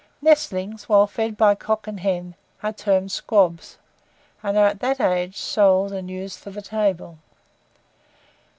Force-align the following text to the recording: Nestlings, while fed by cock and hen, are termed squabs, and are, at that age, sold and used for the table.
Nestlings, 0.19 0.89
while 0.89 1.05
fed 1.05 1.37
by 1.37 1.53
cock 1.53 1.85
and 1.85 1.99
hen, 1.99 2.33
are 2.63 2.73
termed 2.73 3.11
squabs, 3.11 3.77
and 4.41 4.57
are, 4.57 4.65
at 4.65 4.79
that 4.79 4.99
age, 4.99 5.37
sold 5.37 5.93
and 5.93 6.09
used 6.09 6.39
for 6.39 6.49
the 6.49 6.63
table. 6.63 7.19